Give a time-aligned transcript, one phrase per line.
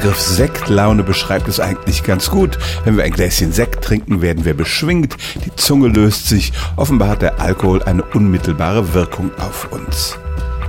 [0.00, 2.58] Begriff Sektlaune beschreibt es eigentlich ganz gut.
[2.84, 7.20] Wenn wir ein Gläschen Sekt trinken, werden wir beschwingt, die Zunge löst sich, offenbar hat
[7.20, 10.18] der Alkohol eine unmittelbare Wirkung auf uns.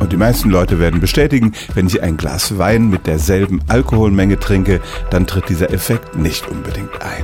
[0.02, 4.82] Und die meisten Leute werden bestätigen, wenn ich ein Glas Wein mit derselben Alkoholmenge trinke,
[5.12, 7.23] dann tritt dieser Effekt nicht unbedingt ein.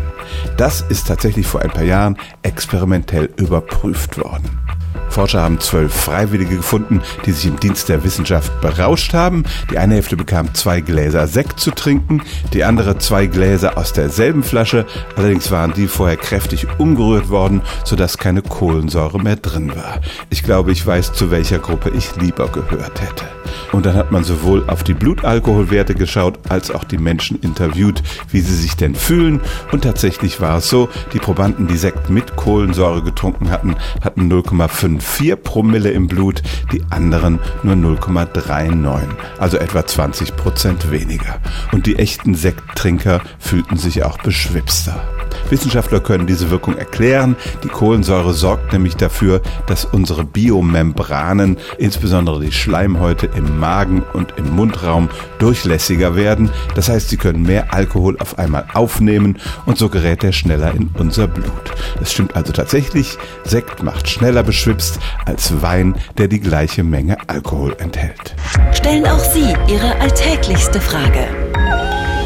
[0.56, 4.62] Das ist tatsächlich vor ein paar Jahren experimentell überprüft worden.
[5.10, 9.44] Forscher haben zwölf Freiwillige gefunden, die sich im Dienst der Wissenschaft berauscht haben.
[9.72, 12.22] Die eine Hälfte bekam zwei Gläser Sekt zu trinken,
[12.54, 14.86] die andere zwei Gläser aus derselben Flasche.
[15.16, 20.02] Allerdings waren die vorher kräftig umgerührt worden, sodass keine Kohlensäure mehr drin war.
[20.30, 23.37] Ich glaube, ich weiß, zu welcher Gruppe ich lieber gehört hätte.
[23.72, 28.42] Und dann hat man sowohl auf die Blutalkoholwerte geschaut, als auch die Menschen interviewt, wie
[28.42, 29.42] sie sich denn fühlen.
[29.72, 35.36] Und tatsächlich war es so, die Probanden, die Sekt mit Kohlensäure getrunken hatten, hatten 0,54
[35.36, 39.04] Promille im Blut, die anderen nur 0,39,
[39.38, 41.40] also etwa 20 Prozent weniger.
[41.72, 45.02] Und die echten Sekttrinker fühlten sich auch beschwipster.
[45.50, 47.36] Wissenschaftler können diese Wirkung erklären.
[47.64, 54.56] Die Kohlensäure sorgt nämlich dafür, dass unsere Biomembranen, insbesondere die Schleimhäute im Magen und im
[54.56, 55.10] Mundraum,
[55.40, 56.50] durchlässiger werden.
[56.76, 60.90] Das heißt, sie können mehr Alkohol auf einmal aufnehmen und so gerät er schneller in
[60.98, 61.72] unser Blut.
[62.02, 67.76] Es stimmt also tatsächlich, Sekt macht schneller beschwipst als Wein, der die gleiche Menge Alkohol
[67.80, 68.36] enthält.
[68.74, 71.28] Stellen auch Sie Ihre alltäglichste Frage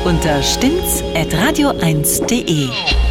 [0.06, 3.11] unter stimmt's at radio1.de.